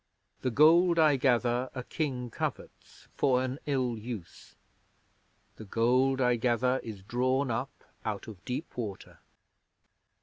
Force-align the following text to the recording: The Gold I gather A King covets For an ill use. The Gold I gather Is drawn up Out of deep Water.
The 0.41 0.49
Gold 0.49 0.97
I 0.97 1.15
gather 1.15 1.69
A 1.75 1.83
King 1.83 2.31
covets 2.31 3.07
For 3.13 3.43
an 3.43 3.59
ill 3.67 3.99
use. 3.99 4.55
The 5.57 5.65
Gold 5.65 6.19
I 6.19 6.37
gather 6.37 6.79
Is 6.81 7.03
drawn 7.03 7.51
up 7.51 7.83
Out 8.03 8.27
of 8.27 8.43
deep 8.43 8.75
Water. 8.75 9.19